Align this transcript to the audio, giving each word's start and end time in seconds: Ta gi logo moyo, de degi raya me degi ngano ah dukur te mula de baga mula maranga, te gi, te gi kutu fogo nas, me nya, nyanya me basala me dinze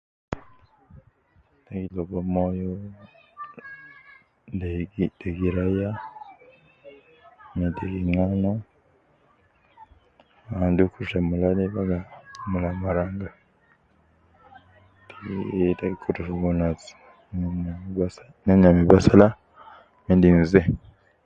Ta 1.65 1.73
gi 1.81 1.87
logo 1.95 2.19
moyo, 2.33 2.71
de 4.59 4.69
degi 5.19 5.47
raya 5.57 5.89
me 7.57 7.65
degi 7.75 8.01
ngano 8.11 8.51
ah 10.53 10.69
dukur 10.77 11.05
te 11.11 11.19
mula 11.29 11.49
de 11.57 11.65
baga 11.75 11.99
mula 12.49 12.69
maranga, 12.81 13.29
te 15.07 15.13
gi, 15.49 15.77
te 15.77 15.85
gi 15.89 15.97
kutu 16.01 16.21
fogo 16.29 16.49
nas, 16.59 16.81
me 17.37 17.45
nya, 17.61 17.73
nyanya 18.45 18.69
me 18.75 18.83
basala 18.91 19.27
me 20.05 20.13
dinze 20.21 20.61